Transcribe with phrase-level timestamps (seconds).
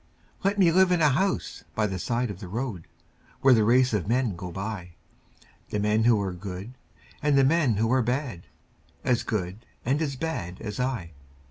[0.43, 2.87] Let me live in a house by the side of the road
[3.41, 4.95] Where the race of men go by
[5.69, 6.73] The men who are good
[7.21, 8.47] and the men who are bad,
[9.03, 11.11] As good and as bad as I.